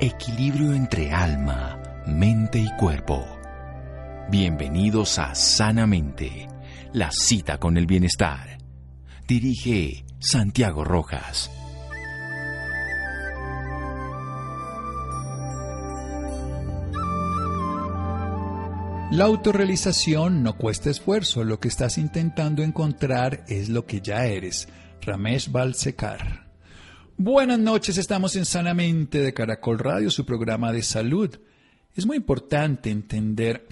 [0.00, 3.26] Equilibrio entre alma, mente y cuerpo.
[4.30, 6.46] Bienvenidos a Sanamente,
[6.92, 8.58] la cita con el bienestar.
[9.26, 11.50] Dirige Santiago Rojas.
[19.10, 24.68] La autorrealización no cuesta esfuerzo, lo que estás intentando encontrar es lo que ya eres.
[25.00, 26.47] Ramesh Balsekar.
[27.20, 31.36] Buenas noches, estamos en Sanamente de Caracol Radio, su programa de salud.
[31.96, 33.66] Es muy importante entender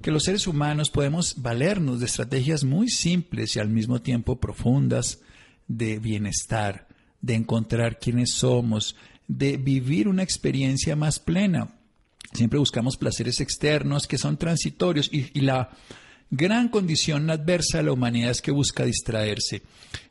[0.00, 5.20] que los seres humanos podemos valernos de estrategias muy simples y al mismo tiempo profundas
[5.66, 6.88] de bienestar,
[7.20, 11.74] de encontrar quiénes somos, de vivir una experiencia más plena.
[12.32, 15.68] Siempre buscamos placeres externos que son transitorios y, y, la
[16.30, 19.62] gran condición adversa de la humanidad es que busca distraerse.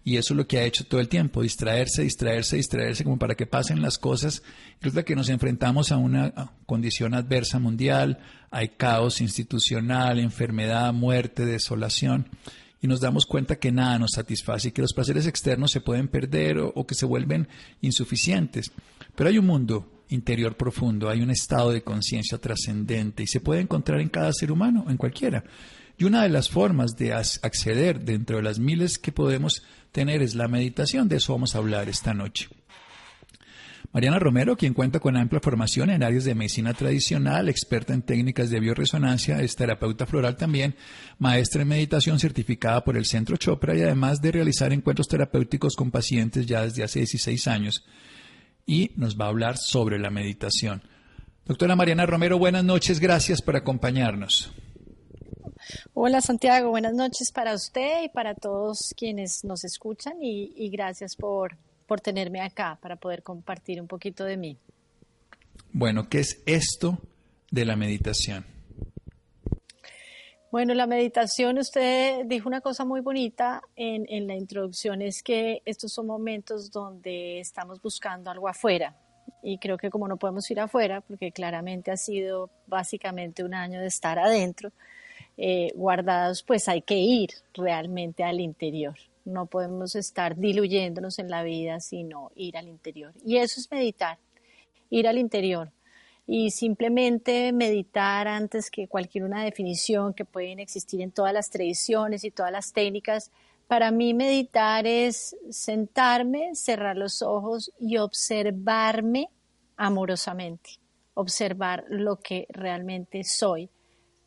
[0.04, 3.36] Y eso es lo que ha hecho todo el tiempo, distraerse, distraerse, distraerse como para
[3.36, 4.42] que pasen las cosas.
[4.82, 12.30] Resulta que nos enfrentamos a una condición adversa mundial, hay caos institucional, enfermedad, muerte, desolación.
[12.82, 16.08] Y nos damos cuenta que nada nos satisface y que los placeres externos se pueden
[16.08, 17.48] perder o, o que se vuelven
[17.82, 18.72] insuficientes.
[19.16, 23.62] Pero hay un mundo interior profundo, hay un estado de conciencia trascendente y se puede
[23.62, 25.44] encontrar en cada ser humano, en cualquiera.
[25.98, 30.36] Y una de las formas de acceder dentro de las miles que podemos tener es
[30.36, 32.50] la meditación, de eso vamos a hablar esta noche.
[33.94, 38.52] Mariana Romero, quien cuenta con amplia formación en áreas de medicina tradicional, experta en técnicas
[38.52, 40.76] de bioresonancia, es terapeuta floral también,
[41.18, 45.90] maestra en meditación certificada por el Centro Chopra y además de realizar encuentros terapéuticos con
[45.90, 47.86] pacientes ya desde hace 16 años
[48.68, 50.84] y nos va a hablar sobre la meditación.
[51.46, 54.52] Doctora Mariana Romero, buenas noches, gracias por acompañarnos.
[55.94, 61.16] Hola Santiago, buenas noches para usted y para todos quienes nos escuchan y, y gracias
[61.16, 64.58] por, por tenerme acá para poder compartir un poquito de mí.
[65.74, 67.00] Bueno, ¿qué es esto
[67.52, 68.46] de la meditación?
[70.50, 75.62] Bueno, la meditación, usted dijo una cosa muy bonita en, en, la introducción, es que
[75.66, 78.96] estos son momentos donde estamos buscando algo afuera.
[79.44, 83.82] Y creo que como no podemos ir afuera, porque claramente ha sido básicamente un año
[83.82, 84.72] de estar adentro,
[85.38, 88.96] eh, guardados, pues hay que ir realmente al interior.
[89.26, 93.14] No podemos estar diluyéndonos en la vida, sino ir al interior.
[93.26, 94.18] Y eso es meditar,
[94.90, 95.72] ir al interior,
[96.28, 102.26] y simplemente meditar antes que cualquier una definición que pueden existir en todas las tradiciones
[102.26, 103.32] y todas las técnicas.
[103.68, 109.30] Para mí meditar es sentarme, cerrar los ojos y observarme
[109.78, 110.72] amorosamente,
[111.14, 113.70] observar lo que realmente soy,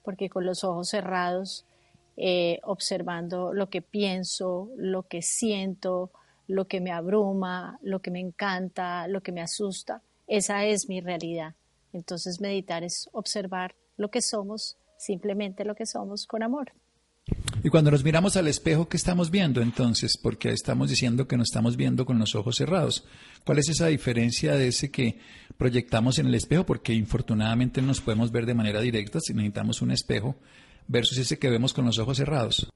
[0.02, 1.64] porque con los ojos cerrados,
[2.16, 6.10] eh, observando lo que pienso, lo que siento,
[6.46, 11.00] lo que me abruma, lo que me encanta, lo que me asusta, esa es mi
[11.00, 11.54] realidad.
[11.92, 16.72] Entonces meditar es observar lo que somos, simplemente lo que somos con amor.
[17.62, 20.16] Y cuando nos miramos al espejo, ¿qué estamos viendo entonces?
[20.16, 23.04] Porque estamos diciendo que nos estamos viendo con los ojos cerrados.
[23.44, 25.18] ¿Cuál es esa diferencia de ese que
[25.58, 26.64] proyectamos en el espejo?
[26.64, 30.36] Porque infortunadamente no nos podemos ver de manera directa si necesitamos un espejo
[30.88, 32.70] versus ese que vemos con los ojos cerrados.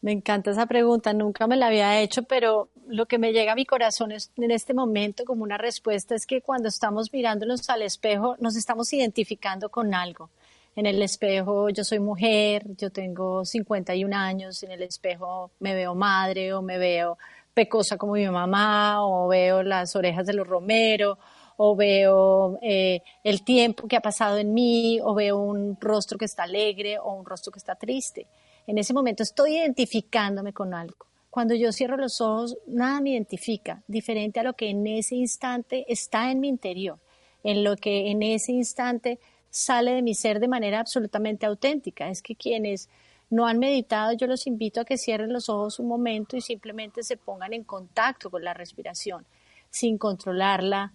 [0.00, 3.56] Me encanta esa pregunta, nunca me la había hecho, pero lo que me llega a
[3.56, 7.82] mi corazón es, en este momento como una respuesta es que cuando estamos mirándonos al
[7.82, 10.30] espejo nos estamos identificando con algo.
[10.74, 15.94] En el espejo yo soy mujer, yo tengo 51 años, en el espejo me veo
[15.94, 17.18] madre o me veo
[17.52, 21.18] pecosa como mi mamá o veo las orejas de los Romero
[21.58, 26.24] o veo eh, el tiempo que ha pasado en mí o veo un rostro que
[26.24, 28.26] está alegre o un rostro que está triste.
[28.66, 31.06] En ese momento estoy identificándome con algo.
[31.28, 35.84] Cuando yo cierro los ojos, nada me identifica, diferente a lo que en ese instante
[35.88, 36.98] está en mi interior,
[37.42, 39.18] en lo que en ese instante
[39.52, 42.08] sale de mi ser de manera absolutamente auténtica.
[42.08, 42.88] Es que quienes
[43.30, 47.02] no han meditado, yo los invito a que cierren los ojos un momento y simplemente
[47.02, 49.24] se pongan en contacto con la respiración,
[49.70, 50.92] sin controlarla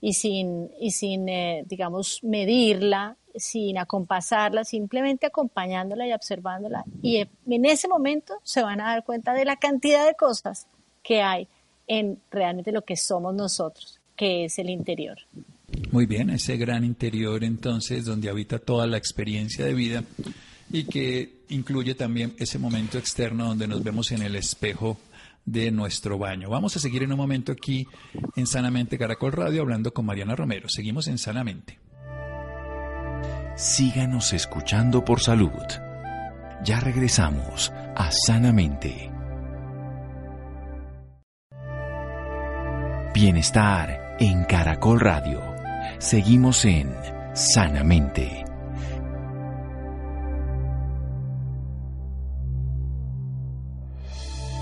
[0.00, 6.84] y sin, y sin eh, digamos, medirla, sin acompasarla, simplemente acompañándola y observándola.
[7.02, 10.66] Y en ese momento se van a dar cuenta de la cantidad de cosas
[11.02, 11.46] que hay
[11.86, 15.18] en realmente lo que somos nosotros, que es el interior.
[15.90, 20.04] Muy bien, ese gran interior entonces donde habita toda la experiencia de vida
[20.70, 24.98] y que incluye también ese momento externo donde nos vemos en el espejo
[25.46, 26.50] de nuestro baño.
[26.50, 27.86] Vamos a seguir en un momento aquí
[28.36, 30.68] en Sanamente Caracol Radio hablando con Mariana Romero.
[30.68, 31.78] Seguimos en Sanamente.
[33.56, 35.50] Síganos escuchando por salud.
[36.64, 39.10] Ya regresamos a Sanamente.
[43.14, 45.47] Bienestar en Caracol Radio.
[45.98, 46.94] Seguimos en
[47.34, 48.44] Sanamente.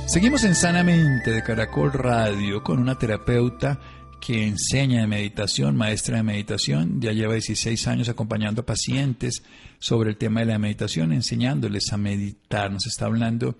[0.06, 3.81] Seguimos en Sanamente de Caracol Radio con una terapeuta
[4.20, 9.43] que enseña de meditación, maestra de meditación, ya lleva 16 años acompañando a pacientes
[9.78, 12.70] sobre el tema de la meditación, enseñándoles a meditar.
[12.70, 13.56] Nos está hablando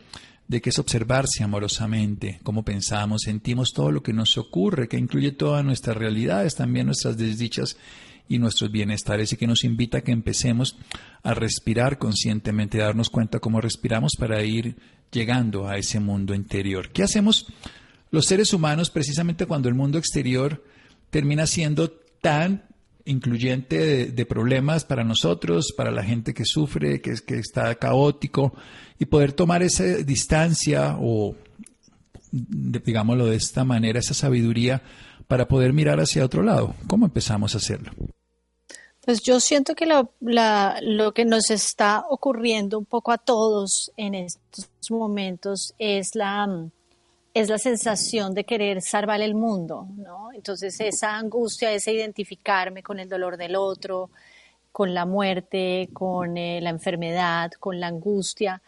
[0.49, 5.33] de qué es observarse amorosamente, cómo pensamos, sentimos todo lo que nos ocurre, que incluye
[5.33, 7.77] todas nuestras realidades, también nuestras desdichas
[8.29, 10.77] y nuestros bienestares y que nos invita a que empecemos
[11.23, 14.77] a respirar conscientemente, a darnos cuenta cómo respiramos para ir
[15.11, 16.91] llegando a ese mundo interior.
[16.91, 17.47] ¿Qué hacemos
[18.11, 20.65] los seres humanos precisamente cuando el mundo exterior
[21.11, 21.91] termina siendo
[22.21, 22.66] tan
[23.07, 28.53] incluyente de, problemas para nosotros, para la gente que sufre, que, que está caótico,
[28.99, 31.35] y poder tomar esa distancia o,
[32.31, 34.83] digámoslo de esta manera, esa sabiduría
[35.27, 36.75] para poder mirar hacia otro lado.
[36.87, 37.93] ¿Cómo empezamos a hacerlo?
[39.05, 44.15] Pues yo siento que lo, lo que nos está ocurriendo un poco a todos en
[44.15, 46.69] estos momentos es la,
[47.37, 50.31] es la sensación de querer salvar el mundo, ¿no?
[50.33, 54.09] Entonces esa angustia, ese identificarme con el dolor del otro,
[54.73, 58.63] con la muerte, con eh, la enfermedad, con la angustia,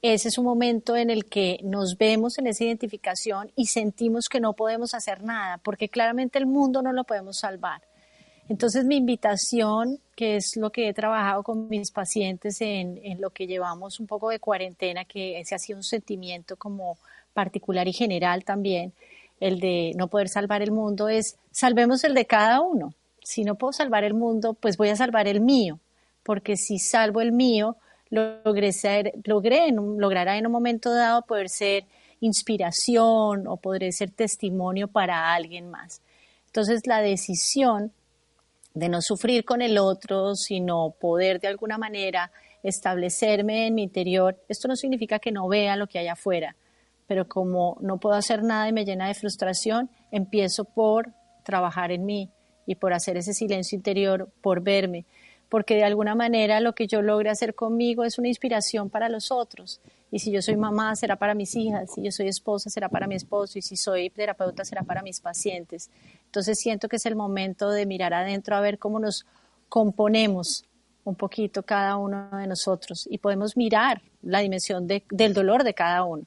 [0.00, 4.40] ese es un momento en el que nos vemos en esa identificación y sentimos que
[4.40, 7.82] no podemos hacer nada, porque claramente el mundo no lo podemos salvar.
[8.48, 13.28] Entonces mi invitación, que es lo que he trabajado con mis pacientes en, en lo
[13.28, 16.96] que llevamos un poco de cuarentena, que ese ha sido un sentimiento como
[17.34, 18.92] particular y general también,
[19.40, 22.94] el de no poder salvar el mundo, es salvemos el de cada uno.
[23.22, 25.78] Si no puedo salvar el mundo, pues voy a salvar el mío,
[26.22, 27.76] porque si salvo el mío,
[28.10, 31.84] logré, ser, logrará en un momento dado poder ser
[32.20, 36.00] inspiración o podré ser testimonio para alguien más.
[36.46, 37.92] Entonces la decisión
[38.74, 42.30] de no sufrir con el otro, sino poder de alguna manera
[42.62, 44.36] establecerme en mi interior.
[44.48, 46.56] Esto no significa que no vea lo que hay afuera,
[47.06, 51.12] pero como no puedo hacer nada y me llena de frustración, empiezo por
[51.44, 52.30] trabajar en mí
[52.66, 55.04] y por hacer ese silencio interior, por verme,
[55.48, 59.30] porque de alguna manera lo que yo logre hacer conmigo es una inspiración para los
[59.30, 59.80] otros.
[60.10, 63.06] Y si yo soy mamá, será para mis hijas, si yo soy esposa, será para
[63.06, 65.90] mi esposo, y si soy terapeuta, será para mis pacientes.
[66.26, 69.26] Entonces siento que es el momento de mirar adentro a ver cómo nos
[69.68, 70.64] componemos
[71.04, 76.04] un poquito cada uno de nosotros y podemos mirar la dimensión del dolor de cada
[76.04, 76.24] uno.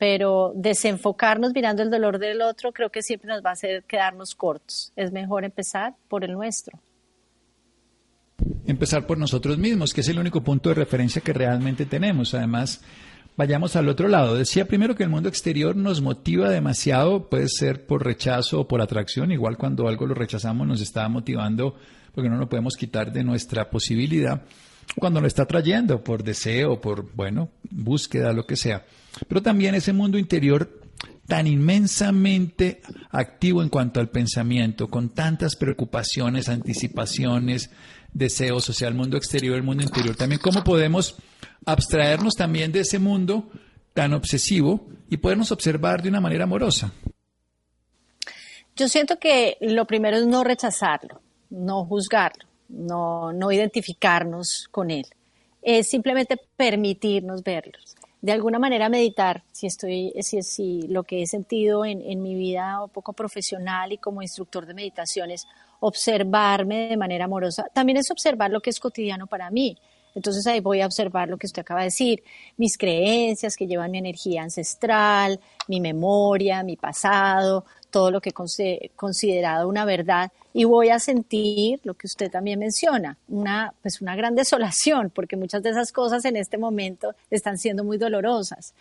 [0.00, 4.34] Pero desenfocarnos mirando el dolor del otro creo que siempre nos va a hacer quedarnos
[4.34, 4.92] cortos.
[4.96, 6.80] Es mejor empezar por el nuestro.
[8.66, 12.34] Empezar por nosotros mismos, que es el único punto de referencia que realmente tenemos.
[12.34, 12.80] Además,
[13.36, 14.34] Vayamos al otro lado.
[14.34, 18.82] Decía primero que el mundo exterior nos motiva demasiado, puede ser por rechazo o por
[18.82, 21.74] atracción, igual cuando algo lo rechazamos nos está motivando
[22.14, 24.42] porque no lo podemos quitar de nuestra posibilidad,
[24.96, 28.84] cuando lo está trayendo por deseo, por, bueno, búsqueda, lo que sea.
[29.28, 30.80] Pero también ese mundo interior
[31.26, 37.70] tan inmensamente activo en cuanto al pensamiento, con tantas preocupaciones, anticipaciones,
[38.12, 40.16] deseos, o sea, el mundo exterior, el mundo interior.
[40.16, 41.16] También cómo podemos
[41.64, 43.48] abstraernos también de ese mundo
[43.94, 46.92] tan obsesivo y podernos observar de una manera amorosa.
[48.74, 51.20] Yo siento que lo primero es no rechazarlo,
[51.50, 55.06] no juzgarlo, no, no identificarnos con él.
[55.62, 57.96] Es simplemente permitirnos verlos.
[58.22, 62.34] De alguna manera meditar, si estoy, si, si lo que he sentido en, en mi
[62.34, 65.46] vida un poco profesional y como instructor de meditaciones,
[65.80, 69.76] observarme de manera amorosa, también es observar lo que es cotidiano para mí
[70.14, 72.22] Entonces ahí voy a observar lo que usted acaba de decir,
[72.58, 78.90] mis creencias que llevan mi energía ancestral, mi memoria, mi pasado, todo lo que he
[78.96, 84.16] considerado una verdad y voy a sentir lo que usted también menciona, una, pues una
[84.16, 88.74] gran desolación, porque muchas de esas cosas en este momento están siendo muy dolorosas.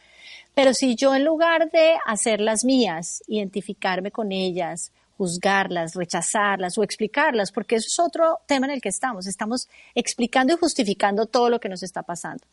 [0.54, 7.52] Pero si yo en lugar de hacerlas mías, identificarme con ellas, juzgarlas, rechazarlas o explicarlas,
[7.52, 9.28] porque eso es otro tema en el que estamos.
[9.28, 12.44] Estamos explicando y justificando todo lo que nos está pasando.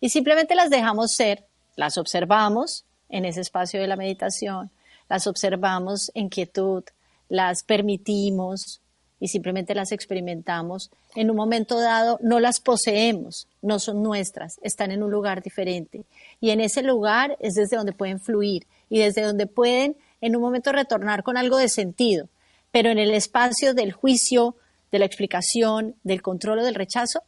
[0.00, 1.44] Y simplemente las dejamos ser,
[1.76, 4.70] las observamos en ese espacio de la meditación,
[5.08, 6.84] las observamos en quietud,
[7.28, 8.80] las permitimos
[9.18, 10.90] y simplemente las experimentamos.
[11.14, 16.04] En un momento dado no las poseemos, no son nuestras, están en un lugar diferente.
[16.40, 20.42] Y en ese lugar es desde donde pueden fluir y desde donde pueden en un
[20.42, 22.28] momento retornar con algo de sentido,
[22.70, 24.56] pero en el espacio del juicio,
[24.90, 27.22] de la explicación, del control o del rechazo,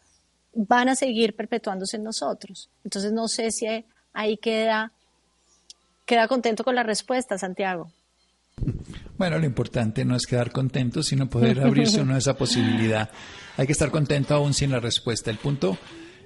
[0.54, 2.70] van a seguir perpetuándose en nosotros.
[2.84, 3.66] Entonces no sé si
[4.12, 4.92] ahí queda,
[6.08, 7.92] queda contento con la respuesta, Santiago.
[9.18, 13.10] Bueno, lo importante no es quedar contento, sino poder abrirse uno a esa posibilidad.
[13.56, 15.30] Hay que estar contento aún sin la respuesta.
[15.30, 15.76] El punto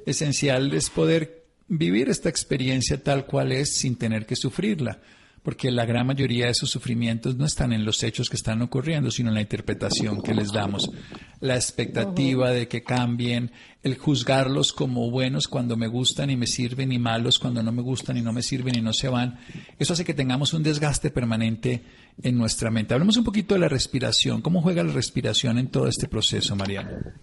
[0.07, 5.01] esencial es poder vivir esta experiencia tal cual es sin tener que sufrirla
[5.42, 9.11] porque la gran mayoría de esos sufrimientos no están en los hechos que están ocurriendo,
[9.11, 10.90] sino en la interpretación que les damos,
[11.40, 13.50] la expectativa de que cambien,
[13.82, 17.82] el juzgarlos como buenos cuando me gustan y me sirven y malos cuando no me
[17.82, 19.40] gustan y no me sirven y no se van.
[19.78, 21.82] Eso hace que tengamos un desgaste permanente
[22.23, 22.95] en nuestra mente.
[22.95, 24.42] Hablemos un poquito de la respiración.
[24.42, 27.14] ¿Cómo juega la respiración en todo este proceso, Mariana?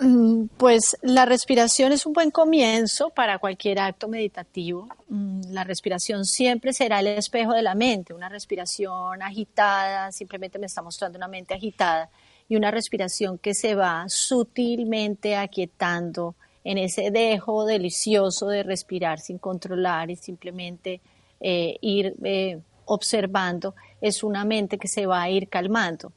[0.00, 4.88] Mm, pues la respiración es un buen comienzo para cualquier acto meditativo.
[5.08, 8.14] Mm, la respiración siempre será el espejo de la mente.
[8.14, 12.10] Una respiración agitada simplemente me está mostrando una mente agitada
[12.48, 16.34] y una respiración que se va sutilmente aquietando
[16.64, 21.00] en ese dejo delicioso de respirar sin controlar y simplemente
[21.40, 26.12] eh, ir eh, observando, es una mente que se va a ir calmando.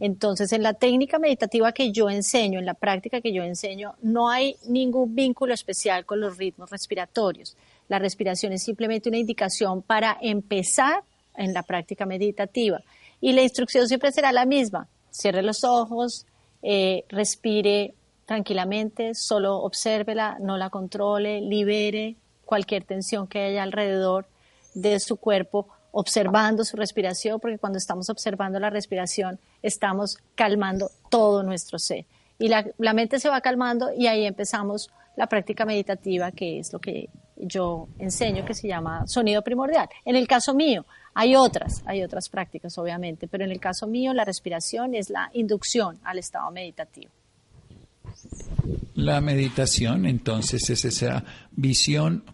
[0.00, 4.28] Entonces, en la técnica meditativa que yo enseño, en la práctica que yo enseño, no
[4.28, 7.56] hay ningún vínculo especial con los ritmos respiratorios.
[7.88, 11.04] La respiración es simplemente una indicación para empezar
[11.36, 12.82] en la práctica meditativa.
[13.20, 14.88] Y la instrucción siempre será la misma.
[15.10, 16.26] Cierre los ojos,
[16.62, 17.94] eh, respire
[18.26, 24.26] tranquilamente, solo obsérvela, no la controle, libere cualquier tensión que haya alrededor
[24.74, 31.42] de su cuerpo observando su respiración, porque cuando estamos observando la respiración estamos calmando todo
[31.42, 32.06] nuestro ser.
[32.38, 36.80] Y la, mente se va calmando y ahí empezamos la práctica meditativa, que es lo
[36.80, 39.88] que yo enseño, que se llama sonido primordial.
[40.04, 40.84] En el caso mío,
[41.14, 45.30] hay otras, hay otras prácticas, obviamente, pero en el caso mío, la respiración es la
[45.34, 47.12] inducción al estado meditativo.
[48.94, 52.24] La meditación, entonces, es esa visión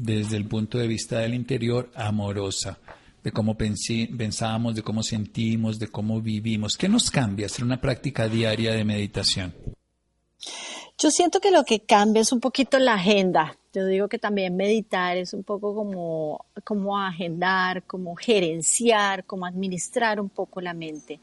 [0.00, 2.78] desde el punto de vista del interior amorosa,
[3.22, 6.78] de cómo pensamos, de cómo sentimos, de cómo vivimos.
[6.78, 9.54] ¿Qué nos cambia hacer una práctica diaria de meditación?
[10.98, 13.58] Yo siento que lo que cambia es un poquito la agenda.
[13.74, 20.18] Yo digo que también meditar es un poco como, como agendar, como gerenciar, como administrar
[20.18, 21.20] un poco la mente.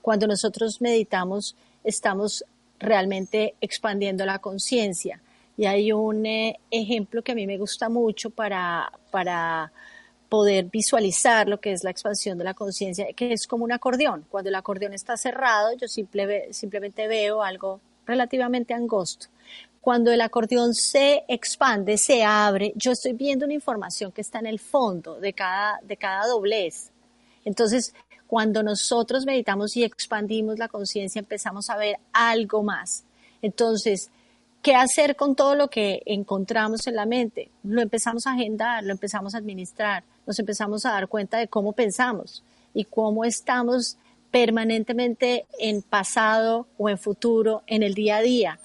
[0.00, 2.44] Cuando nosotros meditamos, estamos
[2.78, 5.20] realmente expandiendo la conciencia
[5.56, 9.72] y hay un eh, ejemplo que a mí me gusta mucho para, para
[10.28, 14.24] poder visualizar lo que es la expansión de la conciencia, que es como un acordeón.
[14.28, 19.28] Cuando el acordeón está cerrado, yo simplemente veo algo relativamente angosto.
[19.80, 24.46] Cuando el acordeón se expande, se abre, yo estoy viendo una información que está en
[24.46, 26.90] el fondo de cada, de cada doblez.
[27.44, 27.94] Entonces,
[28.26, 33.04] cuando nosotros meditamos y expandimos la conciencia, empezamos a ver algo más.
[33.42, 34.10] Entonces,
[34.64, 37.50] ¿Qué hacer con todo lo que encontramos en la mente?
[37.64, 41.74] Lo empezamos a agendar, lo empezamos a administrar, nos empezamos a dar cuenta de cómo
[41.74, 42.42] pensamos
[42.72, 43.98] y cómo estamos
[44.30, 48.58] permanentemente en pasado o en futuro, en el día a día.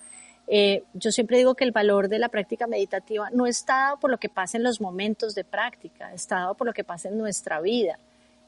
[0.47, 4.09] Eh, yo siempre digo que el valor de la práctica meditativa no está dado por
[4.09, 7.17] lo que pasa en los momentos de práctica, está dado por lo que pasa en
[7.17, 7.99] nuestra vida.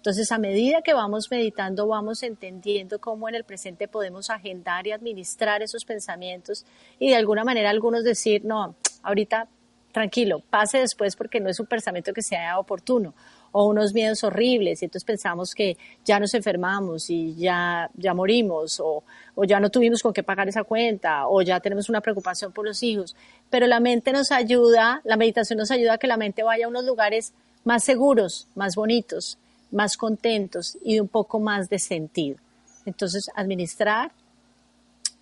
[0.01, 4.93] Entonces, a medida que vamos meditando, vamos entendiendo cómo en el presente podemos agendar y
[4.93, 6.65] administrar esos pensamientos
[6.97, 9.47] y de alguna manera algunos decir, no, ahorita
[9.91, 13.13] tranquilo, pase después porque no es un pensamiento que sea oportuno
[13.51, 18.79] o unos miedos horribles y entonces pensamos que ya nos enfermamos y ya, ya morimos
[18.79, 19.03] o,
[19.35, 22.65] o ya no tuvimos con qué pagar esa cuenta o ya tenemos una preocupación por
[22.65, 23.15] los hijos.
[23.51, 26.69] Pero la mente nos ayuda, la meditación nos ayuda a que la mente vaya a
[26.69, 29.37] unos lugares más seguros, más bonitos,
[29.71, 32.37] más contentos y un poco más de sentido.
[32.85, 34.11] Entonces, administrar,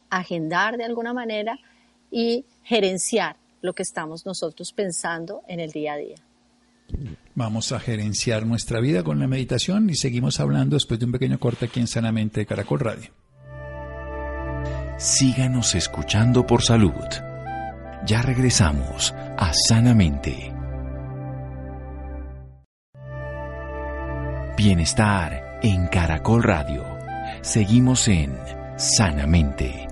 [0.10, 1.60] agendar de alguna manera
[2.12, 6.16] y gerenciar lo que estamos nosotros pensando en el día a día.
[7.36, 11.40] Vamos a gerenciar nuestra vida con la meditación y seguimos hablando después de un pequeño
[11.40, 13.12] corte aquí en Sanamente de Caracol Radio.
[14.98, 16.92] Síganos escuchando por salud.
[18.06, 20.59] Ya regresamos a Sanamente.
[24.60, 26.84] Bienestar en Caracol Radio.
[27.42, 28.38] Seguimos en
[28.76, 29.88] Sanamente.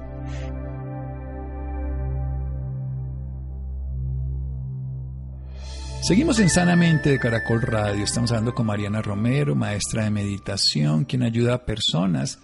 [6.02, 8.04] Seguimos en Sanamente de Caracol Radio.
[8.04, 12.40] Estamos hablando con Mariana Romero, maestra de meditación, quien ayuda a personas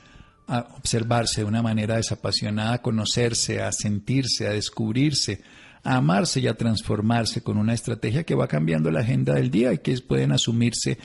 [0.48, 5.42] a observarse de una manera desapasionada, a conocerse, a sentirse, a descubrirse,
[5.84, 9.74] a amarse y a transformarse con una estrategia que va cambiando la agenda del día
[9.74, 10.98] y que pueden asumirse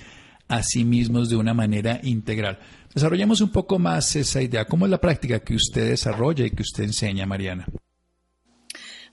[0.49, 2.59] a sí mismos de una manera integral.
[2.93, 4.65] Desarrollemos un poco más esa idea.
[4.65, 7.67] ¿Cómo es la práctica que usted desarrolla y que usted enseña, Mariana?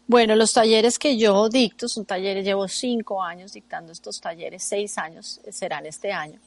[0.08, 4.98] Bueno, los talleres que yo dicto son talleres, llevo cinco años dictando estos talleres, seis
[5.00, 6.39] años serán este año,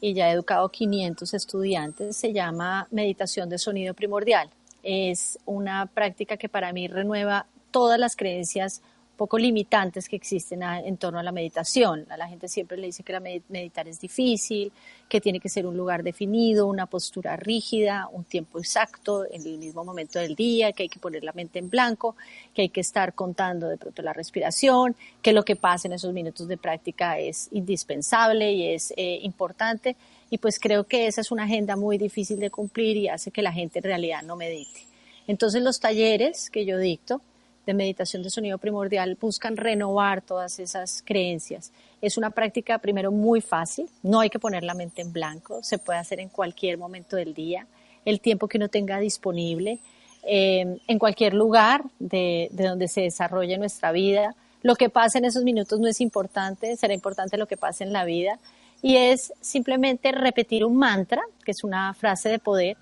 [0.00, 2.16] y ya he educado 500 estudiantes.
[2.16, 4.48] Se llama meditación de sonido primordial.
[4.82, 8.82] Es una práctica que para mí renueva todas las creencias
[9.16, 12.06] poco limitantes que existen en torno a la meditación.
[12.10, 14.72] A la gente siempre le dice que la meditar es difícil,
[15.08, 19.58] que tiene que ser un lugar definido, una postura rígida, un tiempo exacto, en el
[19.58, 22.16] mismo momento del día, que hay que poner la mente en blanco,
[22.54, 26.12] que hay que estar contando de pronto la respiración, que lo que pasa en esos
[26.12, 29.96] minutos de práctica es indispensable y es eh, importante.
[30.28, 33.42] Y pues creo que esa es una agenda muy difícil de cumplir y hace que
[33.42, 34.86] la gente en realidad no medite.
[35.26, 37.20] Entonces los talleres que yo dicto,
[37.66, 41.72] de meditación de sonido primordial buscan renovar todas esas creencias.
[42.00, 45.78] Es una práctica primero muy fácil, no hay que poner la mente en blanco, se
[45.78, 47.66] puede hacer en cualquier momento del día,
[48.04, 49.80] el tiempo que uno tenga disponible,
[50.22, 54.36] eh, en cualquier lugar de, de donde se desarrolle nuestra vida.
[54.62, 57.92] Lo que pasa en esos minutos no es importante, será importante lo que pase en
[57.92, 58.38] la vida.
[58.82, 62.76] Y es simplemente repetir un mantra, que es una frase de poder,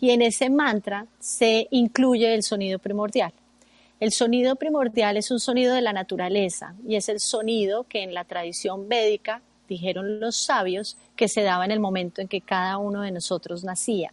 [0.00, 3.32] y en ese mantra se incluye el sonido primordial.
[4.00, 8.12] El sonido primordial es un sonido de la naturaleza y es el sonido que en
[8.12, 12.78] la tradición védica dijeron los sabios que se daba en el momento en que cada
[12.78, 14.12] uno de nosotros nacía.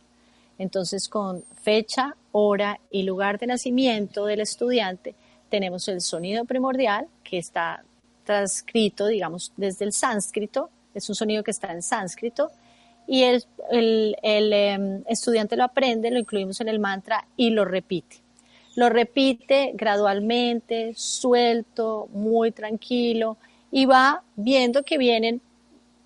[0.58, 5.15] Entonces, con fecha, hora y lugar de nacimiento del estudiante,
[5.50, 7.84] tenemos el sonido primordial que está
[8.24, 12.52] transcrito, digamos, desde el sánscrito, es un sonido que está en sánscrito,
[13.08, 13.44] y el,
[14.22, 18.20] em, estudiante lo aprende, lo incluimos en el mantra y lo repite.
[18.75, 23.38] Lo repite gradualmente, suelto, muy tranquilo
[23.71, 25.41] y va viendo que vienen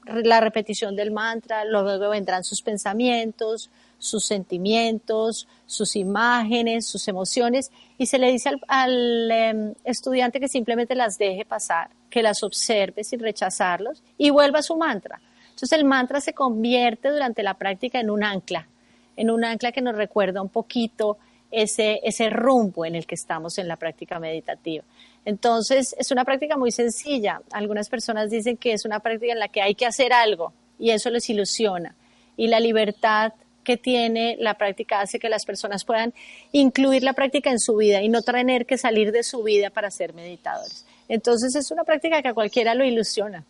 [0.05, 8.05] la repetición del mantra, luego vendrán sus pensamientos, sus sentimientos, sus imágenes, sus emociones y
[8.05, 13.19] se le dice al, em, estudiante que simplemente las deje pasar, que las observe sin
[13.19, 15.19] rechazarlos y vuelva a su mantra.
[15.49, 18.67] Entonces el mantra se convierte durante la práctica en un ancla,
[19.15, 21.17] en un ancla que nos recuerda un poquito
[21.55, 24.83] ese, ese rumbo en el que estamos en la práctica meditativa.
[25.23, 27.41] Entonces, es una práctica muy sencilla.
[27.51, 30.91] Algunas personas dicen que es una práctica en la que hay que hacer algo y
[30.91, 31.95] eso les ilusiona.
[32.37, 36.13] Y la libertad que tiene la práctica hace que las personas puedan
[36.51, 39.89] incluir la práctica en su vida y no tener que salir de su vida para
[39.89, 40.85] ser meditadores.
[41.07, 43.43] Entonces, es una práctica que a cualquiera lo ilusiona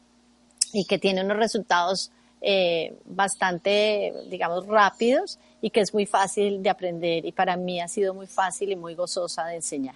[0.71, 6.69] y que tiene unos resultados eh, bastante, digamos, rápidos y que es muy fácil de
[6.69, 9.95] aprender y para mí ha sido muy fácil y muy gozosa de enseñar.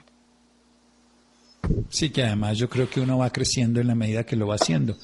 [1.89, 4.55] Sí, que además yo creo que uno va creciendo en la medida que lo va
[4.55, 4.97] haciendo.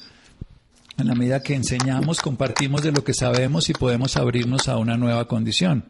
[0.98, 4.96] En la medida que enseñamos, compartimos de lo que sabemos y podemos abrirnos a una
[4.96, 5.84] nueva condición.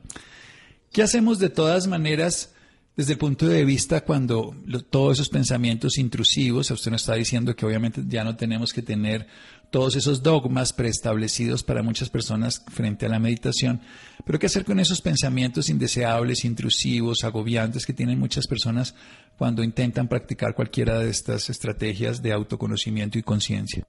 [0.92, 2.54] ¿Qué hacemos de todas maneras
[2.96, 4.54] desde el punto de vista cuando
[4.88, 9.26] todos esos pensamientos intrusivos, usted nos está diciendo que obviamente ya no tenemos que tener
[9.70, 13.80] todos esos dogmas preestablecidos para muchas personas frente a la meditación,
[14.24, 18.94] pero qué hacer con esos pensamientos indeseables, intrusivos, agobiantes que tienen muchas personas
[19.38, 23.86] cuando intentan practicar cualquiera de estas estrategias de autoconocimiento y conciencia.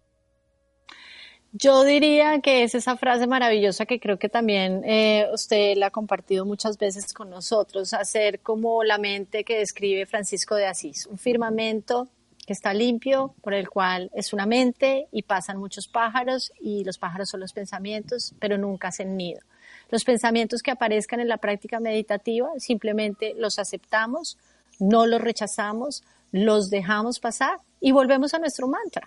[1.54, 5.92] Yo diría que es esa frase maravillosa que creo que también eh, usted la ha
[5.92, 11.18] compartido muchas veces con nosotros, hacer como la mente que describe Francisco de Asís, un
[11.18, 12.10] firmamento
[12.48, 16.98] que está limpio, por el cual es una mente y pasan muchos pájaros y los
[16.98, 19.42] pájaros son los pensamientos, pero nunca hacen nido.
[19.90, 24.38] Los pensamientos que aparezcan en la práctica meditativa simplemente los aceptamos,
[24.80, 29.06] no los rechazamos, los dejamos pasar y volvemos a nuestro mantra.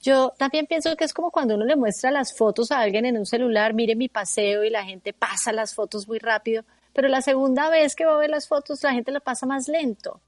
[0.00, 3.18] Yo también pienso que es como cuando uno le muestra las fotos a alguien en
[3.18, 7.20] un celular, mire mi paseo y la gente pasa las fotos muy rápido, pero la
[7.20, 10.20] segunda vez que va a ver las fotos la gente lo pasa más lento.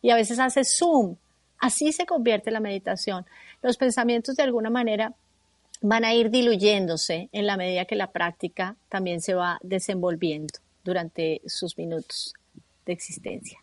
[0.00, 1.16] y a veces hace zoom.
[1.64, 3.24] Así se convierte la meditación.
[3.62, 5.14] Los pensamientos de alguna manera
[5.80, 10.52] van a ir diluyéndose en la medida que la práctica también se va desenvolviendo
[10.84, 12.34] durante sus minutos
[12.84, 13.58] de existencia.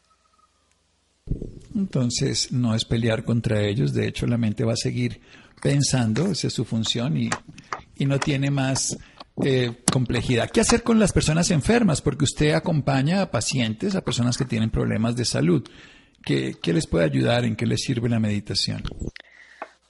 [1.76, 5.22] Entonces, no es pelear contra ellos, de hecho la mente va a seguir
[5.62, 7.30] pensando, esa es su función y,
[8.04, 8.98] no tiene más
[9.46, 10.50] eh, complejidad.
[10.50, 12.02] ¿Qué hacer con las personas enfermas?
[12.02, 15.64] Porque usted acompaña a pacientes, a personas que tienen problemas de salud.
[16.24, 17.46] ¿Qué, les puede ayudar?
[17.46, 18.84] ¿En qué les sirve la meditación?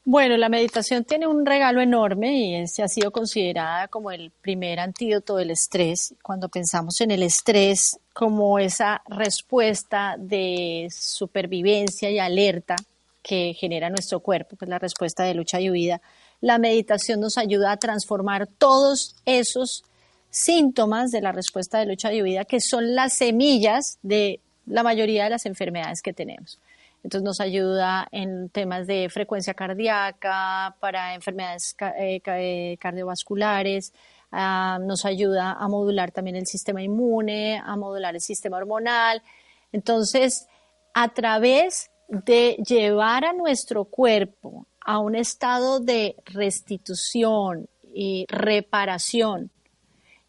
[0.03, 4.79] Bueno, la meditación tiene un regalo enorme y se ha sido considerada como el primer
[4.79, 6.15] antídoto del estrés.
[6.23, 12.75] Cuando pensamos en el estrés como esa respuesta de supervivencia y alerta
[13.21, 16.01] que genera nuestro cuerpo, que es la respuesta de lucha y huida,
[16.39, 19.83] la meditación nos ayuda a transformar todos esos
[20.31, 25.26] síntomas de la respuesta de lucha y huida que son las semillas de la mayoría
[25.26, 26.60] de las enfermedades que tenemos.
[27.04, 33.91] Entonces nos ayuda en temas de frecuencia cardíaca, para enfermedades eh, eh, cardiovasculares,
[34.32, 39.24] ah, nos ayuda a modular también el sistema inmune, a modular el sistema hormonal.
[39.71, 40.47] Entonces,
[40.93, 49.50] a través de llevar a nuestro cuerpo a un estado de restitución y reparación,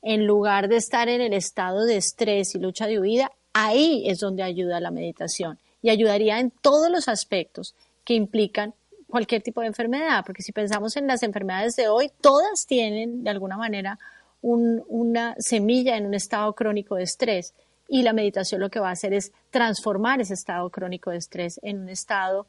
[0.00, 4.20] en lugar de estar en el estado de estrés y lucha de huida, ahí es
[4.20, 8.74] donde ayuda la meditación y ayudaría en todos los aspectos que implican
[9.08, 13.30] cualquier tipo de enfermedad, porque si pensamos en las enfermedades de hoy, todas tienen de
[13.30, 13.98] alguna manera
[14.40, 17.54] una semilla en un estado crónico de estrés
[17.88, 21.60] y la meditación lo que va a hacer es transformar ese estado crónico de estrés
[21.62, 22.46] en un estado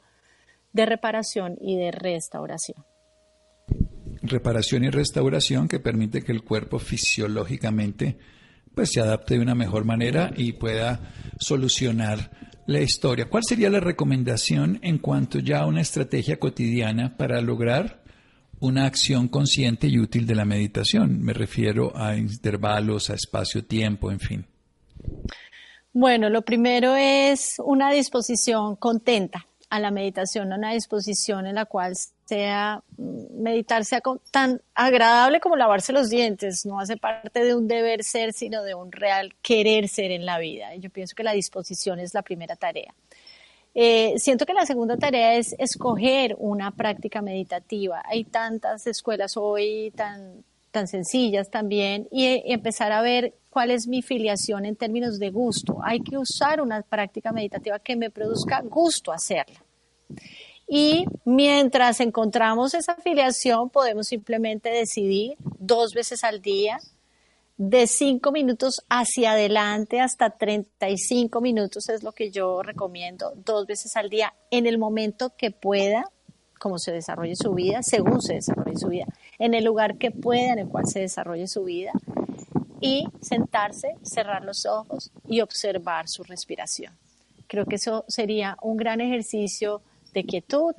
[0.72, 2.84] de reparación y de restauración.
[4.22, 8.18] Reparación y restauración que permite que el cuerpo fisiológicamente
[8.76, 11.00] pues se adapte de una mejor manera y pueda
[11.40, 12.32] solucionar
[12.66, 13.30] la historia.
[13.30, 18.04] ¿Cuál sería la recomendación en cuanto ya a una estrategia cotidiana para lograr
[18.60, 21.22] una acción consciente y útil de la meditación?
[21.22, 24.46] Me refiero a intervalos, a espacio-tiempo, en fin.
[25.92, 31.96] Bueno, lo primero es una disposición contenta a la meditación, una disposición en la cual
[32.26, 38.04] sea meditar sea tan agradable como lavarse los dientes, no hace parte de un deber
[38.04, 40.76] ser, sino de un real querer ser en la vida.
[40.76, 42.94] Yo pienso que la disposición es la primera tarea.
[43.74, 48.04] Eh, siento que la segunda tarea es escoger una práctica meditativa.
[48.06, 54.04] Hay tantas escuelas hoy tan, tan sencillas también y empezar a ver cuál es mi
[54.04, 55.80] filiación en términos de gusto.
[55.84, 59.63] Hay que usar una práctica meditativa que me produzca gusto hacerla.
[60.68, 66.80] Y mientras encontramos esa afiliación, podemos simplemente decidir dos veces al día,
[67.58, 73.96] de cinco minutos hacia adelante hasta 35 minutos es lo que yo recomiendo, dos veces
[73.96, 76.06] al día, en el momento que pueda,
[76.60, 79.06] como se desarrolle su vida, según se desarrolle su vida,
[79.38, 81.92] en el lugar que pueda, en el cual se desarrolle su vida,
[82.82, 86.94] y sentarse, cerrar los ojos y observar su respiración.
[87.48, 89.82] Creo que eso sería un gran ejercicio
[90.14, 90.76] de quietud,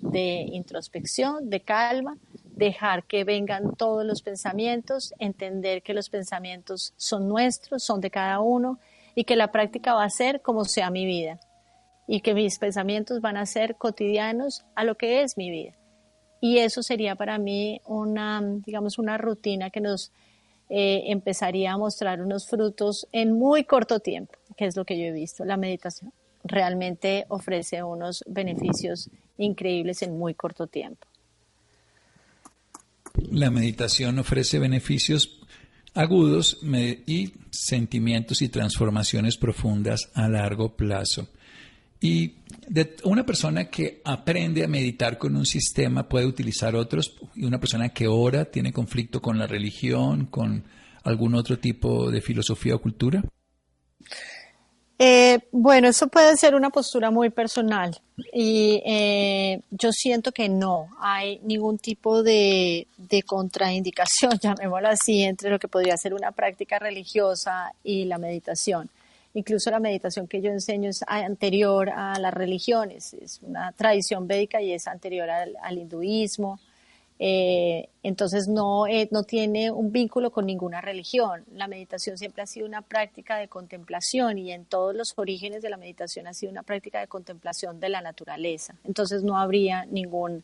[0.00, 2.18] de introspección, de calma,
[2.54, 8.40] dejar que vengan todos los pensamientos, entender que los pensamientos son nuestros, son de cada
[8.40, 8.78] uno
[9.14, 11.40] y que la práctica va a ser como sea mi vida
[12.06, 15.72] y que mis pensamientos van a ser cotidianos a lo que es mi vida.
[16.40, 20.12] Y eso sería para mí una, digamos, una rutina que nos
[20.68, 25.04] eh, empezaría a mostrar unos frutos en muy corto tiempo, que es lo que yo
[25.04, 25.44] he visto.
[25.44, 26.12] La meditación
[26.44, 31.06] realmente ofrece unos beneficios increíbles en muy corto tiempo.
[33.30, 35.40] La meditación ofrece beneficios
[35.94, 36.58] agudos
[37.06, 41.28] y sentimientos y transformaciones profundas a largo plazo.
[42.00, 42.34] Y
[42.66, 47.60] de una persona que aprende a meditar con un sistema puede utilizar otros, y una
[47.60, 50.64] persona que ora tiene conflicto con la religión, con
[51.04, 53.22] algún otro tipo de filosofía o cultura.
[54.98, 57.98] Eh, bueno, eso puede ser una postura muy personal
[58.32, 65.50] y eh, yo siento que no hay ningún tipo de, de, contraindicación, llamémoslo así, entre
[65.50, 68.90] lo que podría ser una práctica religiosa y la meditación.
[69.34, 74.60] Incluso la meditación que yo enseño es anterior a las religiones, es una tradición védica
[74.60, 76.60] y es anterior al, hinduismo.
[77.18, 81.44] Eh, entonces no, eh, no tiene un vínculo con ninguna religión.
[81.54, 85.70] La meditación siempre ha sido una práctica de contemplación y en todos los orígenes de
[85.70, 88.74] la meditación ha sido una práctica de contemplación de la naturaleza.
[88.84, 90.42] Entonces no habría ningún,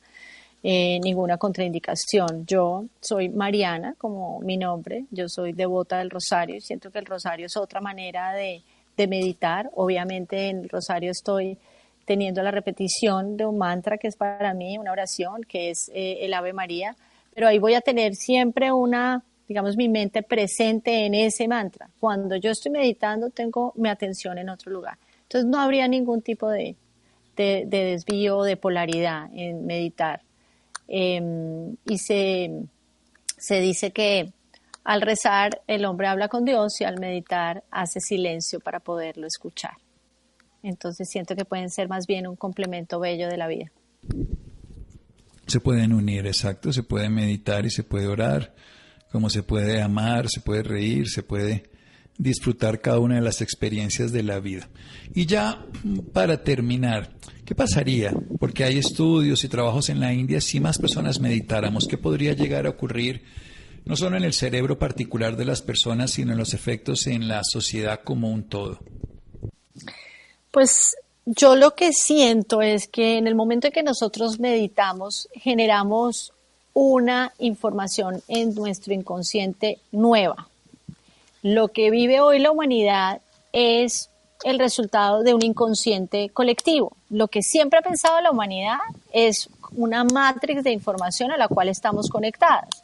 [0.62, 2.46] eh, ninguna contraindicación.
[2.46, 7.06] Yo soy Mariana, como mi nombre, yo soy devota del rosario y siento que el
[7.06, 8.62] rosario es otra manera de,
[8.96, 9.68] de meditar.
[9.74, 11.58] Obviamente en el rosario estoy
[12.08, 16.20] teniendo la repetición de un mantra que es para mí una oración, que es eh,
[16.22, 16.96] el Ave María,
[17.34, 21.90] pero ahí voy a tener siempre una, digamos, mi mente presente en ese mantra.
[22.00, 24.96] Cuando yo estoy meditando, tengo mi atención en otro lugar.
[25.24, 26.76] Entonces no habría ningún tipo de,
[27.36, 30.22] de, desvío, de polaridad en meditar.
[30.88, 32.50] Em, y se,
[33.36, 34.32] se dice que
[34.82, 39.74] al rezar el hombre habla con Dios y al meditar hace silencio para poderlo escuchar.
[40.62, 43.70] Entonces siento que pueden ser más bien un complemento bello de la vida.
[45.46, 48.54] Se pueden unir, exacto, se puede meditar y se puede orar,
[49.10, 51.64] como se puede amar, se puede reír, se puede
[52.18, 54.68] disfrutar cada una de las experiencias de la vida.
[55.14, 55.64] Y ya
[56.12, 58.12] para terminar, ¿qué pasaría?
[58.38, 62.66] Porque hay estudios y trabajos en la India, si más personas meditáramos, ¿qué podría llegar
[62.66, 63.22] a ocurrir?
[63.86, 67.40] No solo en el cerebro particular de las personas, sino en los efectos en la
[67.42, 68.80] sociedad como un todo.
[70.58, 76.32] Pues yo lo que siento es que en el momento en que nosotros meditamos, generamos
[76.72, 80.48] una información en nuestro inconsciente nueva.
[81.42, 83.20] Lo que vive hoy la humanidad
[83.52, 84.10] es
[84.42, 86.90] el resultado de un inconsciente colectivo.
[87.08, 88.78] Lo que siempre ha pensado la humanidad
[89.12, 92.82] es una matrix de información a la cual estamos conectadas.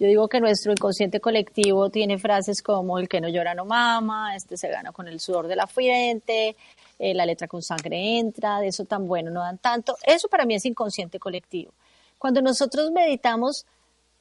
[0.00, 4.34] Yo digo que nuestro inconsciente colectivo tiene frases como el que no llora no mama,
[4.34, 6.56] este se gana con el sudor de la frente,
[6.98, 9.96] eh, la letra con sangre entra, de eso tan bueno no dan tanto.
[10.04, 11.72] Eso para mí es inconsciente colectivo.
[12.18, 13.66] Cuando nosotros meditamos,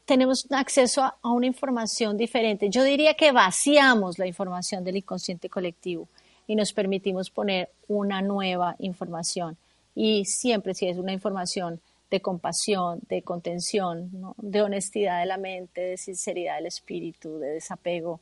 [0.06, 2.70] tenemos acceso a, a una información diferente.
[2.70, 6.08] Yo diría que vaciamos la información del inconsciente colectivo
[6.48, 9.58] y nos permitimos poner una nueva información.
[9.96, 11.80] Y siempre si es una información
[12.14, 18.20] de compasión, de contención, de honestidad de la mente, de sinceridad del espíritu, de desapego,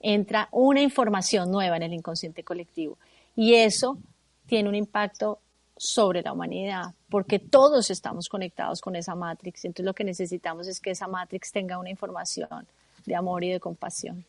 [0.00, 2.98] entra una información nueva en el inconsciente colectivo.
[3.36, 3.98] Y eso
[4.46, 5.40] tiene un impacto
[5.76, 9.64] sobre la humanidad, porque todos estamos conectados con esa matrix.
[9.66, 12.66] Entonces lo que necesitamos es que esa matrix tenga una información
[13.04, 14.24] de amor y de compasión.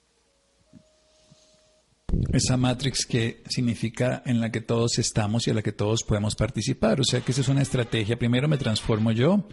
[2.34, 6.36] Esa matrix que significa en la que todos estamos y en la que todos podemos
[6.36, 7.00] participar.
[7.00, 8.20] O sea que esa es una estrategia.
[8.20, 9.48] Primero me transformo yo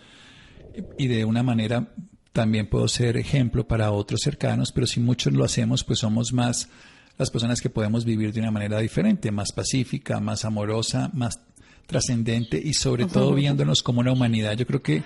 [0.99, 1.93] y de una manera
[2.33, 6.69] también puedo ser ejemplo para otros cercanos, pero si muchos lo hacemos, pues somos más
[7.19, 11.41] las personas que podemos vivir de una manera diferente, más pacífica, más amorosa, más
[11.87, 14.55] trascendente y sobre todo viéndonos como una humanidad.
[14.57, 15.03] Yo creo que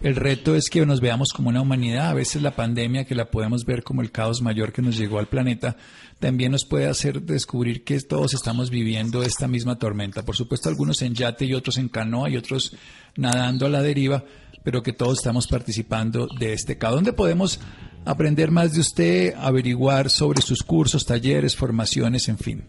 [0.00, 2.10] el reto es que nos veamos como una humanidad.
[2.10, 5.18] A veces la pandemia, que la podemos ver como el caos mayor que nos llegó
[5.18, 5.76] al planeta,
[6.18, 10.24] también nos puede hacer descubrir que todos estamos viviendo esta misma tormenta.
[10.24, 12.76] Por supuesto, algunos en yate y otros en canoa y otros
[13.16, 14.24] nadando a la deriva,
[14.62, 16.96] pero que todos estamos participando de este caos.
[16.96, 17.60] ¿Dónde podemos
[18.06, 22.64] aprender más de usted, averiguar sobre sus cursos, talleres, formaciones, en fin.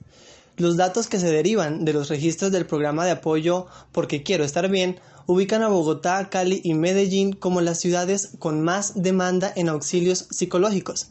[0.57, 4.71] Los datos que se derivan de los registros del programa de apoyo Porque Quiero Estar
[4.71, 10.29] Bien ubican a Bogotá, Cali y Medellín como las ciudades con más demanda en auxilios
[10.31, 11.09] psicológicos.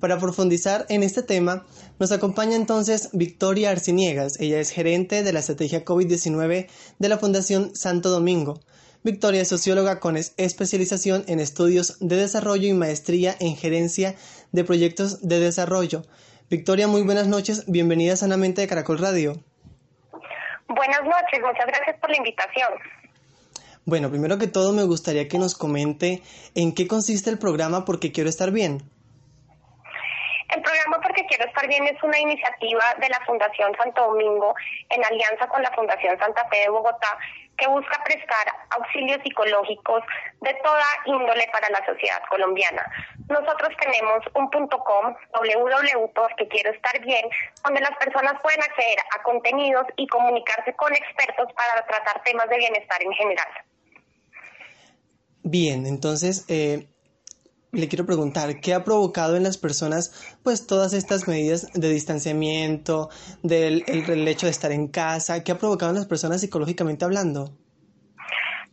[0.00, 1.64] Para profundizar en este tema,
[1.98, 4.38] nos acompaña entonces Victoria Arciniegas.
[4.40, 6.66] Ella es gerente de la estrategia COVID-19
[6.98, 8.60] de la Fundación Santo Domingo.
[9.04, 14.14] Victoria es socióloga con especialización en estudios de desarrollo y maestría en gerencia
[14.52, 16.02] de proyectos de desarrollo.
[16.48, 17.64] Victoria, muy buenas noches.
[17.66, 19.42] Bienvenida Sanamente de Caracol Radio.
[20.68, 22.68] Buenas noches, muchas gracias por la invitación.
[23.84, 26.22] Bueno, primero que todo me gustaría que nos comente
[26.54, 28.78] en qué consiste el programa Porque Quiero Estar Bien.
[30.54, 34.54] El programa Porque Quiero Estar Bien es una iniciativa de la Fundación Santo Domingo
[34.90, 37.18] en alianza con la Fundación Santa Fe de Bogotá
[37.62, 40.02] que busca prestar auxilios psicológicos
[40.40, 42.82] de toda índole para la sociedad colombiana.
[43.28, 45.14] Nosotros tenemos un punto com,
[46.48, 47.24] quiero estar bien,
[47.62, 52.58] donde las personas pueden acceder a contenidos y comunicarse con expertos para tratar temas de
[52.58, 53.48] bienestar en general.
[55.44, 56.88] Bien, entonces eh,
[57.72, 63.08] le quiero preguntar, ¿qué ha provocado en las personas pues todas estas medidas de distanciamiento,
[63.42, 65.42] del el hecho de estar en casa?
[65.42, 67.61] ¿Qué ha provocado en las personas psicológicamente hablando?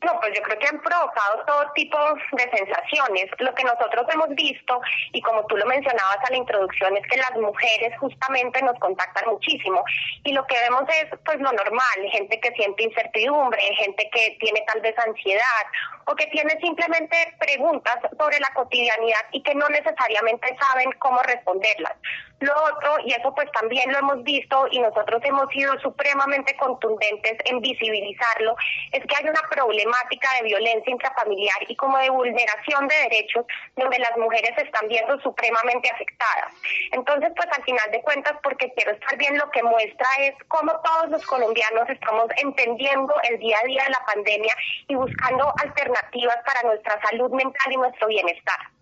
[0.06, 1.98] No, pues yo creo que han provocado todo tipo
[2.32, 3.26] de sensaciones.
[3.40, 4.80] Lo que nosotros hemos visto,
[5.12, 9.30] y como tú lo mencionabas a la introducción, es que las mujeres justamente nos contactan
[9.30, 9.84] muchísimo.
[10.24, 14.64] Y lo que vemos es pues lo normal, gente que siente incertidumbre, gente que tiene
[14.72, 15.66] tal vez ansiedad
[16.06, 21.94] o que tiene simplemente preguntas sobre la cotidianidad y que no necesariamente saben cómo responderlas.
[22.40, 27.38] Lo otro, y eso pues también lo hemos visto y nosotros hemos sido supremamente contundentes
[27.46, 28.56] en visibilizarlo,
[28.94, 34.00] es que hay una problemática de violencia intrafamiliar y como de vulneración de derechos donde
[34.00, 36.54] las mujeres se están viendo supremamente afectadas.
[36.94, 40.72] Entonces, pues al final de cuentas, porque quiero estar bien, lo que muestra es cómo
[40.82, 44.54] todos los colombianos estamos entendiendo el día a día de la pandemia
[44.88, 48.79] y buscando alternativas para nuestra salud mental y nuestro bienestar.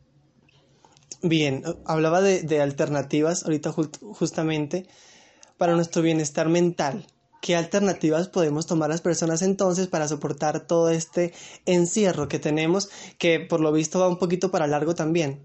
[1.21, 4.87] Bien, hablaba de, alternativas ahorita justamente
[5.57, 7.07] para nuestro bienestar mental.
[7.41, 11.33] ¿Qué alternativas podemos tomar las personas entonces para soportar todo este
[11.65, 15.43] encierro que tenemos, que por lo visto va un poquito para largo también?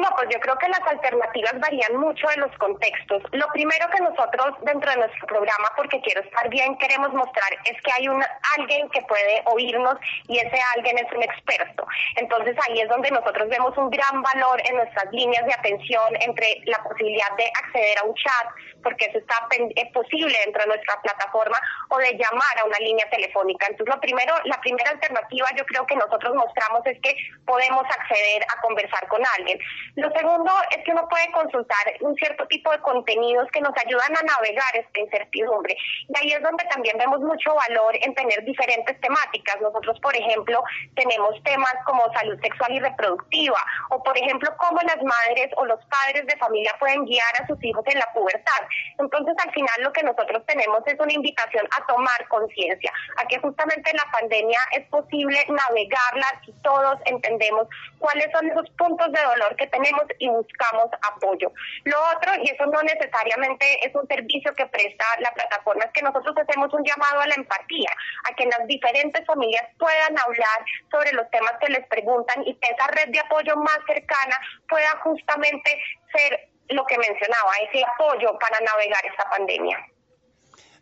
[0.00, 3.22] No, pues yo creo que las alternativas varían mucho en los contextos.
[3.32, 7.76] Lo primero que nosotros dentro de nuestro programa, porque quiero estar bien, queremos mostrar es
[7.82, 8.24] que hay un
[8.56, 11.86] alguien que puede oírnos y ese alguien es un experto.
[12.16, 16.62] Entonces ahí es donde nosotros vemos un gran valor en nuestras líneas de atención entre
[16.64, 18.46] la posibilidad de acceder a un chat,
[18.82, 23.08] porque eso está es posible dentro de nuestra plataforma, o de llamar a una línea
[23.10, 23.66] telefónica.
[23.68, 28.42] Entonces lo primero, la primera alternativa yo creo que nosotros mostramos es que podemos acceder
[28.44, 29.58] a conversar con alguien.
[29.96, 34.16] Lo segundo es que uno puede consultar un cierto tipo de contenidos que nos ayudan
[34.16, 35.76] a navegar esta incertidumbre.
[36.08, 39.60] Y ahí es donde también vemos mucho valor en tener diferentes temáticas.
[39.60, 40.62] Nosotros, por ejemplo,
[40.94, 43.58] tenemos temas como salud sexual y reproductiva,
[43.90, 47.62] o por ejemplo, cómo las madres o los padres de familia pueden guiar a sus
[47.64, 48.60] hijos en la pubertad.
[48.98, 53.38] Entonces, al final lo que nosotros tenemos es una invitación a tomar conciencia, a que
[53.38, 59.56] justamente la pandemia es posible navegarla si todos entendemos cuáles son esos puntos de dolor
[59.56, 61.52] que tenemos y buscamos apoyo.
[61.84, 66.02] Lo otro, y eso no necesariamente es un servicio que presta la plataforma, es que
[66.02, 67.90] nosotros hacemos un llamado a la empatía,
[68.28, 70.58] a que las diferentes familias puedan hablar
[70.90, 74.36] sobre los temas que les preguntan y que esa red de apoyo más cercana
[74.68, 75.78] pueda justamente
[76.12, 79.78] ser lo que mencionaba, ese apoyo para navegar esta pandemia.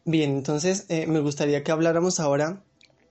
[0.05, 2.63] Bien, entonces eh, me gustaría que habláramos ahora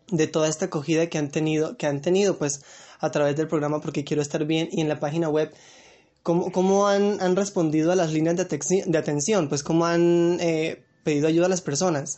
[0.07, 2.63] de toda esta acogida que han tenido, que han tenido pues
[2.99, 5.53] a través del programa porque quiero estar bien y en la página web
[6.27, 9.47] ¿Cómo, cómo han, han, respondido a las líneas de, de atención?
[9.47, 12.17] Pues cómo han eh, pedido ayuda a las personas.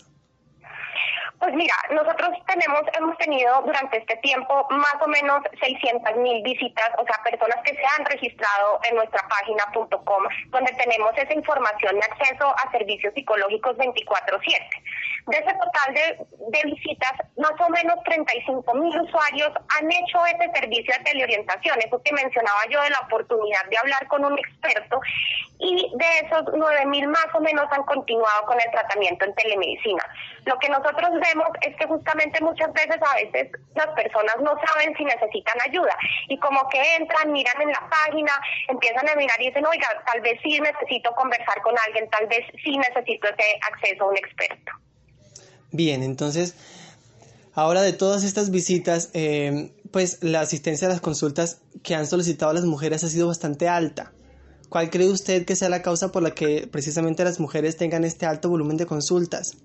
[1.50, 6.92] Pues mira, nosotros tenemos, hemos tenido durante este tiempo más o menos 600 mil visitas,
[7.00, 12.06] o sea, personas que se han registrado en nuestra página.com, donde tenemos esa información de
[12.06, 14.84] acceso a servicios psicológicos 24/7.
[15.30, 20.94] De ese total de, visitas, más o menos 35 mil usuarios han hecho ese servicio
[20.98, 25.00] de teleorientación, eso que mencionaba yo de la oportunidad de hablar con un experto,
[25.60, 30.04] y de esos 9 mil más o menos han continuado con el tratamiento en telemedicina.
[30.46, 34.96] Lo que nosotros vemos es que justamente muchas veces a veces las personas no saben
[34.98, 35.96] si necesitan ayuda
[36.28, 38.32] y como que entran, miran en la página,
[38.68, 42.46] empiezan a mirar y dicen, oiga, tal vez sí necesito conversar con alguien, tal vez
[42.64, 44.72] sí necesito ese acceso a un experto.
[45.72, 46.56] Bien, entonces,
[47.54, 52.54] ahora de todas estas visitas, eh, pues la asistencia a las consultas que han solicitado
[52.54, 54.12] las mujeres ha sido bastante alta.
[54.70, 58.26] ¿Cuál cree usted que sea la causa por la que precisamente las mujeres tengan este
[58.26, 59.58] alto volumen de consultas?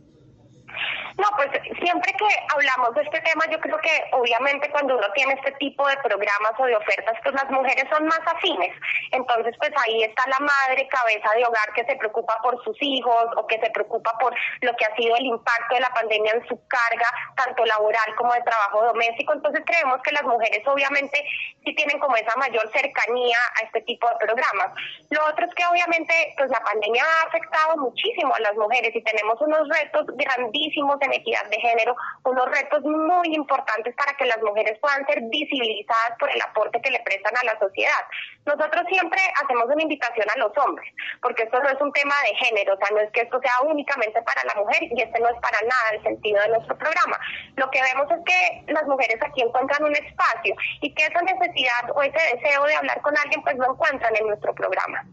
[1.17, 1.49] No, pues
[1.79, 5.87] siempre que hablamos de este tema, yo creo que obviamente cuando uno tiene este tipo
[5.87, 8.75] de programas o de ofertas, pues las mujeres son más afines.
[9.12, 13.27] Entonces, pues ahí está la madre cabeza de hogar que se preocupa por sus hijos
[13.37, 16.49] o que se preocupa por lo que ha sido el impacto de la pandemia en
[16.49, 17.07] su carga,
[17.37, 19.35] tanto laboral como de trabajo doméstico.
[19.35, 21.25] Entonces, creemos que las mujeres obviamente
[21.65, 24.75] sí tienen como esa mayor cercanía a este tipo de programas.
[25.11, 29.03] Lo otro es que obviamente, pues la pandemia ha afectado muchísimo a las mujeres y
[29.03, 31.95] tenemos unos retos grandísimos en equidad de género,
[32.25, 36.91] unos retos muy importantes para que las mujeres puedan ser visibilizadas por el aporte que
[36.91, 38.03] le prestan a la sociedad.
[38.45, 42.37] Nosotros siempre hacemos una invitación a los hombres, porque esto no es un tema de
[42.37, 45.29] género, o sea, no es que esto sea únicamente para la mujer y este no
[45.29, 47.19] es para nada el sentido de nuestro programa.
[47.57, 51.91] Lo que vemos es que las mujeres aquí encuentran un espacio y que esa necesidad
[51.95, 55.05] o ese deseo de hablar con alguien pues lo encuentran en nuestro programa.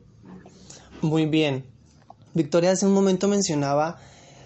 [1.02, 1.66] Muy bien.
[2.34, 3.98] Victoria hace un momento mencionaba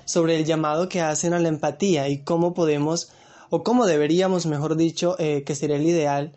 [0.06, 3.10] sobre el llamado que hacen a la empatía y cómo podemos,
[3.50, 6.32] o cómo deberíamos, mejor dicho, eh, que sería el ideal,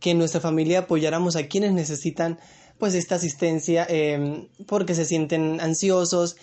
[0.00, 2.38] que en nuestra familia apoyáramos a quienes necesitan
[2.78, 6.36] pues esta asistencia em, porque se sienten ansiosos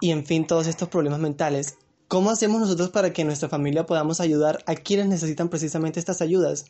[0.00, 1.76] y en fin todos estos problemas mentales.
[2.08, 6.22] ¿Cómo hacemos nosotros para que en nuestra familia podamos ayudar a quienes necesitan precisamente estas
[6.22, 6.66] ayudas?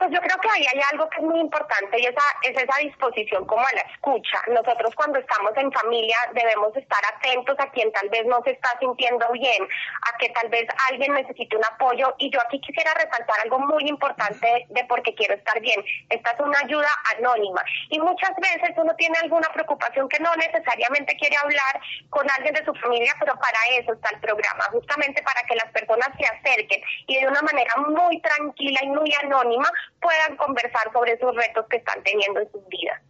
[0.00, 2.80] Pues yo creo que ahí hay algo que es muy importante y esa, es esa
[2.80, 4.40] disposición como a la escucha.
[4.48, 8.70] Nosotros cuando estamos en familia debemos estar atentos a quien tal vez no se está
[8.80, 9.68] sintiendo bien,
[10.10, 13.90] a que tal vez alguien necesite un apoyo y yo aquí quisiera resaltar algo muy
[13.90, 15.84] importante de por qué quiero estar bien.
[16.08, 16.88] Esta es una ayuda
[17.18, 21.78] anónima y muchas veces uno tiene alguna preocupación que no necesariamente quiere hablar
[22.08, 25.70] con alguien de su familia, pero para eso está el programa, justamente para que las
[25.72, 31.12] personas se acerquen y de una manera muy tranquila y muy anónima puedan conversar sobre
[31.12, 33.00] esos retos que están teniendo en sus vidas.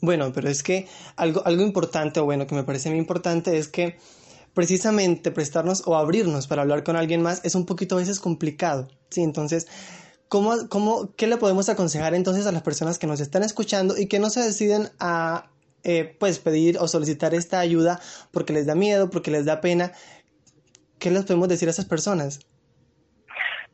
[0.00, 3.68] Bueno, pero es que algo, algo importante, o bueno, que me parece muy importante es
[3.68, 3.98] que
[4.54, 8.88] precisamente prestarnos o abrirnos para hablar con alguien más es un poquito a veces complicado,
[9.10, 9.22] ¿sí?
[9.22, 9.68] Entonces,
[10.28, 14.08] ¿cómo, cómo, ¿qué le podemos aconsejar entonces a las personas que nos están escuchando y
[14.08, 15.50] que no se deciden a,
[15.84, 19.92] eh, pues, pedir o solicitar esta ayuda porque les da miedo, porque les da pena?
[20.98, 22.40] ¿Qué les podemos decir a esas personas?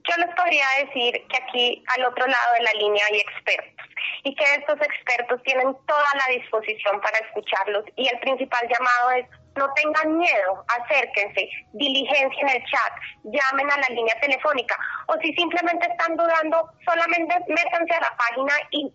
[0.09, 3.86] Yo les podría decir que aquí al otro lado de la línea hay expertos
[4.24, 9.26] y que estos expertos tienen toda la disposición para escucharlos y el principal llamado es
[9.56, 12.92] no tengan miedo, acérquense, diligencia en el chat,
[13.24, 14.78] llamen a la línea telefónica
[15.09, 18.90] o si simplemente están dudando, solamente métanse a la página y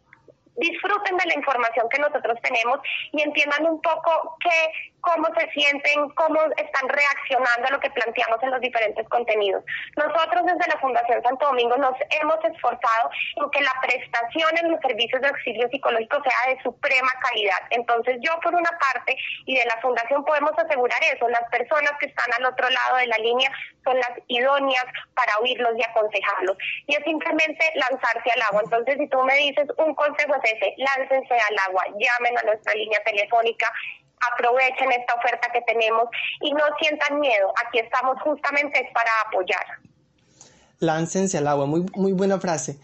[0.56, 2.80] disfruten de la información que nosotros tenemos
[3.12, 8.42] y entiendan un poco qué cómo se sienten, cómo están reaccionando a lo que planteamos
[8.42, 9.64] en los diferentes contenidos.
[9.98, 14.80] Nosotros desde la Fundación Santo Domingo nos hemos esforzado en que la prestación en los
[14.80, 17.60] servicios de auxilio psicológico sea de suprema calidad.
[17.72, 22.06] Entonces yo por una parte y de la Fundación podemos asegurar eso, las personas que
[22.08, 23.52] están al otro lado de la línea
[23.84, 24.86] son las idóneas
[25.16, 26.56] para oírlos y aconsejarlos.
[26.88, 28.62] Y es simplemente lanzarse al agua.
[28.64, 33.00] Entonces si tú me dices un consejo ese, láncense al agua, llamen a nuestra línea
[33.04, 33.72] telefónica
[34.32, 36.06] aprovechen esta oferta que tenemos
[36.42, 37.54] y no sientan miedo.
[37.66, 39.66] Aquí estamos justamente para apoyar.
[40.80, 42.78] Láncense al agua, muy, muy buena frase.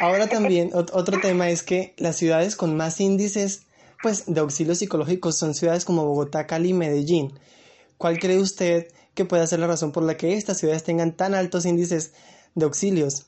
[0.00, 3.66] Ahora también otro tema es que las ciudades con más índices
[4.02, 7.38] pues, de auxilio psicológico son ciudades como Bogotá, Cali y Medellín.
[7.98, 11.34] ¿Cuál cree usted que puede ser la razón por la que estas ciudades tengan tan
[11.34, 12.14] altos índices
[12.54, 13.26] de auxilios?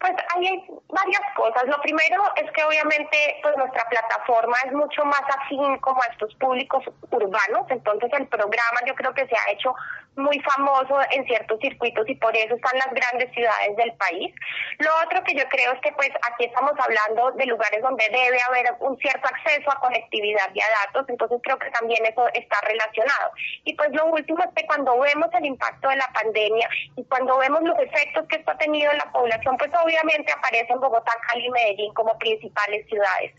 [0.00, 0.46] Pues hay
[0.88, 1.64] varias cosas.
[1.66, 6.34] Lo primero es que obviamente pues nuestra plataforma es mucho más afín como a estos
[6.36, 9.74] públicos urbanos, entonces el programa yo creo que se ha hecho
[10.16, 14.34] muy famoso en ciertos circuitos y por eso están las grandes ciudades del país.
[14.78, 18.40] Lo otro que yo creo es que pues aquí estamos hablando de lugares donde debe
[18.48, 22.60] haber un cierto acceso a conectividad y a datos, entonces creo que también eso está
[22.62, 23.30] relacionado.
[23.64, 27.38] Y pues lo último es que cuando vemos el impacto de la pandemia y cuando
[27.38, 31.46] vemos los efectos que esto ha tenido en la población, pues obviamente aparecen Bogotá, Cali
[31.46, 33.32] y Medellín como principales ciudades.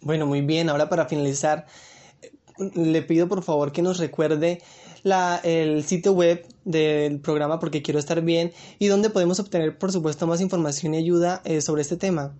[0.00, 0.68] Bueno, muy bien.
[0.68, 1.66] Ahora para finalizar,
[2.74, 4.62] le pido por favor que nos recuerde
[5.02, 9.92] la, el sitio web del programa porque quiero estar bien y donde podemos obtener, por
[9.92, 12.34] supuesto, más información y ayuda eh, sobre este tema.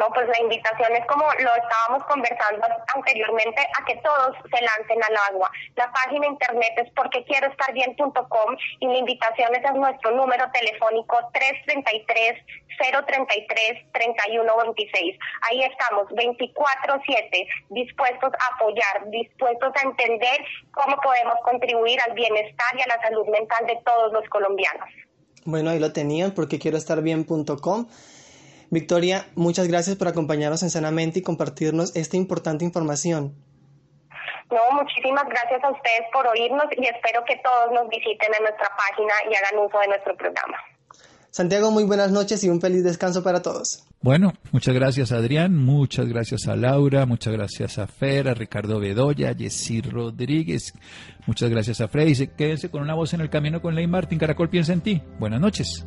[0.00, 4.96] No, pues la invitación es como lo estábamos conversando anteriormente, a que todos se lancen
[4.96, 5.50] al agua.
[5.76, 10.50] La página internet es porque quiero estar bien.com y la invitación es a nuestro número
[10.52, 12.32] telefónico 333
[12.80, 15.18] 033 3126.
[15.50, 20.40] Ahí estamos 24/7 dispuestos a apoyar, dispuestos a entender
[20.72, 24.88] cómo podemos contribuir al bienestar y a la salud mental de todos los colombianos.
[25.44, 27.86] Bueno, ahí lo tenían porque quiero estar bien.com
[28.70, 33.34] Victoria, muchas gracias por acompañarnos en Sanamente y compartirnos esta importante información.
[34.50, 38.68] No, muchísimas gracias a ustedes por oírnos y espero que todos nos visiten en nuestra
[38.76, 40.56] página y hagan uso de nuestro programa.
[41.30, 43.86] Santiago, muy buenas noches y un feliz descanso para todos.
[44.02, 49.30] Bueno, muchas gracias Adrián, muchas gracias a Laura, muchas gracias a Fer, a Ricardo Bedoya,
[49.30, 50.74] a Jessy Rodríguez,
[51.26, 52.14] muchas gracias a Frey.
[52.36, 54.18] Quédense con una voz en el camino con Ley Martín.
[54.18, 55.02] Caracol piensa en ti.
[55.20, 55.86] Buenas noches.